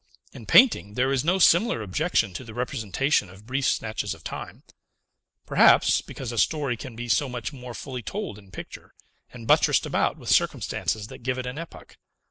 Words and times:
In 0.33 0.47
painting 0.47 0.95
there 0.95 1.11
is 1.11 1.23
no 1.23 1.37
similar 1.37 1.83
objection 1.83 2.33
to 2.33 2.43
the 2.43 2.55
representation 2.55 3.29
of 3.29 3.45
brief 3.45 3.67
snatches 3.67 4.15
of 4.15 4.23
time, 4.23 4.63
perhaps 5.45 6.01
because 6.01 6.31
a 6.31 6.39
story 6.39 6.75
can 6.75 6.95
be 6.95 7.07
so 7.07 7.29
much 7.29 7.53
more 7.53 7.75
fully 7.75 8.01
told 8.01 8.39
in 8.39 8.49
picture, 8.49 8.95
and 9.31 9.45
buttressed 9.45 9.85
about 9.85 10.17
with 10.17 10.29
circumstances 10.31 11.05
that 11.09 11.19
give 11.21 11.37
it 11.37 11.45
an 11.45 11.59
epoch. 11.59 11.97